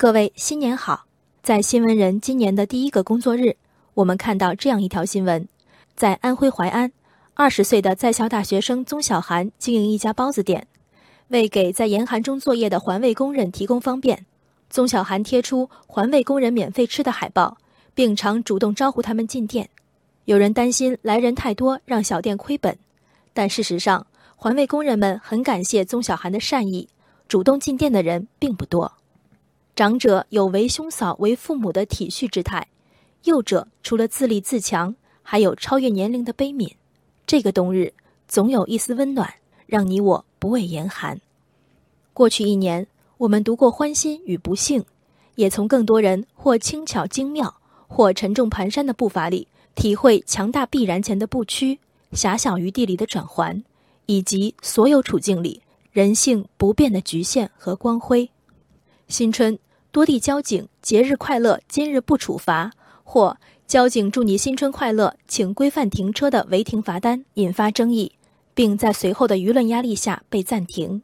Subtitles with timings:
[0.00, 1.04] 各位新年好！
[1.42, 3.56] 在新闻人今年的第一个工作日，
[3.92, 5.46] 我们看到这样一条新闻：
[5.94, 6.90] 在安徽淮安，
[7.34, 10.66] 二十岁的在校大学生宗小涵经营一家包子店，
[11.28, 14.24] 为给在严寒中作业的环卫工人提供方便，
[14.70, 17.58] 宗小涵贴出环卫工人免费吃的海报，
[17.92, 19.68] 并常主动招呼他们进店。
[20.24, 22.78] 有人担心来人太多让小店亏本，
[23.34, 26.88] 但事实上，环卫工人们很感谢宗小涵的善意，
[27.28, 28.94] 主动进店的人并不多。
[29.80, 32.68] 长者有为兄嫂、为父母的体恤之态，
[33.24, 36.72] 幼者除了自立自强，还有超越年龄的悲悯。
[37.26, 37.94] 这个冬日，
[38.28, 41.18] 总有一丝温暖，让你我不畏严寒。
[42.12, 44.84] 过去一年，我们读过欢欣与不幸，
[45.36, 47.56] 也从更多人或轻巧精妙，
[47.88, 51.78] 或沉重蹒跚的步伐里，体会强大必然前的不屈，
[52.12, 53.64] 狭小余地里的转环，
[54.04, 58.28] 以及所有处境里人性不变的局限和光辉。
[59.08, 59.58] 新春。
[59.92, 62.70] 多地交警节日快乐，今日不处罚，
[63.02, 63.36] 或
[63.66, 68.12] 交警祝你新春快乐，请规范停车的违停罚单引发争议，
[68.54, 71.02] 并在随后的舆论压力下被暂停。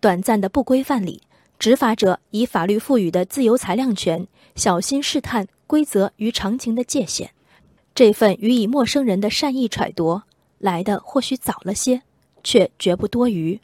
[0.00, 1.20] 短暂的不规范里，
[1.58, 7.32] 执法者以法律赋予的自由裁量权，小心试探规则与常情的界限。
[7.94, 10.22] 这份予以陌生人的善意揣度，
[10.56, 12.00] 来的或许早了些，
[12.42, 13.60] 却绝不多余。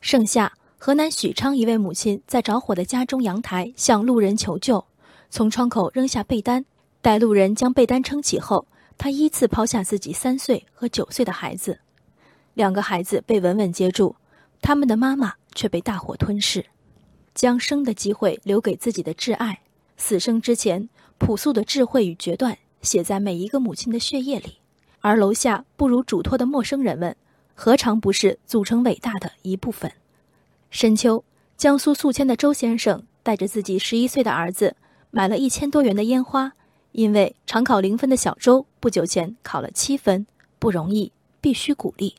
[0.00, 0.54] 盛夏。
[0.80, 4.86] 河南许昌一位母亲在着火的家中阳台向路人求救，
[5.28, 6.64] 从窗口扔下被单，
[7.02, 8.64] 待路人将被单撑起后，
[8.96, 11.80] 她依次抛下自己三岁和九岁的孩子，
[12.54, 14.14] 两个孩子被稳稳接住，
[14.62, 16.64] 他们的妈妈却被大火吞噬，
[17.34, 19.62] 将生的机会留给自己的挚爱，
[19.96, 24.58] 死生之前朴素的智慧与决断写在每一个母亲的血液里，
[25.00, 27.16] 而楼下不如嘱托的陌生人们，
[27.56, 29.92] 何尝不是组成伟大的一部分？
[30.70, 31.24] 深秋，
[31.56, 34.76] 江苏宿迁的周先生带着自己十一岁的儿子，
[35.10, 36.52] 买了一千多元的烟花。
[36.92, 40.26] 因为常考零分的小周不久前考了七分，
[40.58, 42.16] 不容易，必须鼓励。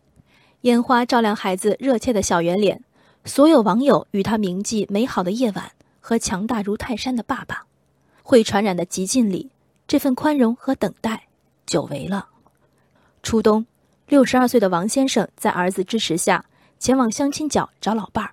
[0.62, 2.84] 烟花照亮孩子热切的小圆脸，
[3.26, 7.66] 所有网友与他铭记美好的夜晚和强大如泰山的爸爸。
[8.24, 9.50] 会传染的极尽里，
[9.88, 11.28] 这份宽容和等待，
[11.66, 12.28] 久违了。
[13.24, 13.66] 初冬，
[14.08, 16.46] 六十二岁的王先生在儿子支持下，
[16.78, 18.32] 前往相亲角找老伴儿。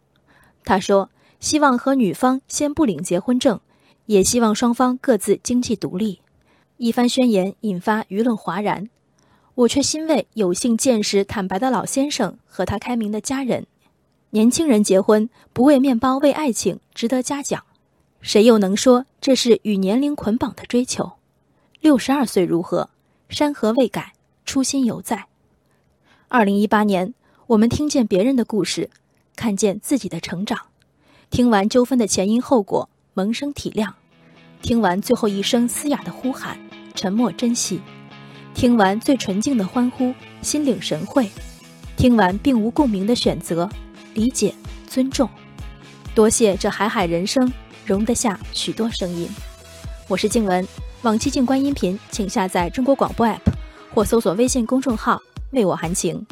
[0.67, 3.61] 他说：“希望和女方先不领结婚证，
[4.07, 6.21] 也希望双方各自经济独立。”
[6.77, 8.91] 一番宣言引发舆论哗然，
[9.55, 13.67] 我却欣慰有幸见识坦白的老先生和他开明的家人。
[14.31, 17.63] 年轻人结婚不为面包，为爱情，值得嘉奖。
[18.21, 21.13] 谁又能说这是与年龄捆绑的追求？
[21.81, 22.91] 六十二岁如何？
[23.29, 25.27] 山河未改，初心犹在。
[26.27, 27.15] 二零一八年，
[27.47, 28.91] 我们听见别人的故事。
[29.37, 30.59] 看见自己的成长，
[31.31, 33.91] 听完纠纷的前因后果，萌生体谅；
[34.63, 36.59] 听完最后一声嘶哑的呼喊，
[36.95, 37.79] 沉默珍惜；
[38.55, 41.27] 听完最纯净的欢呼，心领神会；
[41.97, 43.69] 听完并无共鸣的选择，
[44.15, 44.55] 理解
[44.89, 45.29] 尊重。
[46.15, 47.53] 多谢这海海人生，
[47.85, 49.29] 容得下许多声音。
[50.09, 50.67] 我是静文，
[51.03, 53.41] 往期静观音频，请下载中国广播 app
[53.95, 55.21] 或搜索微信公众号
[55.53, 56.27] “为我含情”。